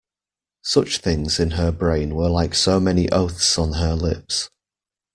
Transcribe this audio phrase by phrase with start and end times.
[0.63, 4.49] Such things in her brain were like so many oaths on her lips.